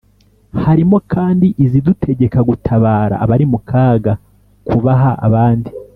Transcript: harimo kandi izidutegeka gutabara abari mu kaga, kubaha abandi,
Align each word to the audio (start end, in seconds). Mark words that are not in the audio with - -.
harimo 0.65 0.97
kandi 1.13 1.47
izidutegeka 1.63 2.39
gutabara 2.49 3.15
abari 3.23 3.45
mu 3.51 3.59
kaga, 3.69 4.13
kubaha 4.67 5.11
abandi, 5.27 5.69